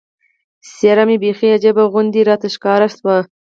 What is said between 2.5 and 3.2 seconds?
ښکاره شوه.